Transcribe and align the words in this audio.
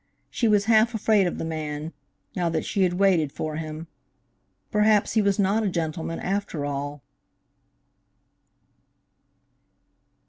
She 0.31 0.47
was 0.47 0.65
half 0.65 0.95
afraid 0.95 1.27
of 1.27 1.37
the 1.37 1.45
man, 1.45 1.93
now 2.35 2.49
that 2.49 2.65
she 2.65 2.81
had 2.81 2.93
waited 2.95 3.31
for 3.31 3.57
him. 3.57 3.85
Perhaps 4.71 5.13
he 5.13 5.21
was 5.21 5.37
not 5.37 5.61
a 5.61 5.69
gentleman, 5.69 6.19
after 6.19 6.65
all. 6.65 7.03